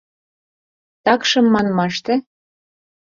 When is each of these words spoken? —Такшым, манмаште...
—Такшым, 1.05 1.45
манмаште... 1.53 2.13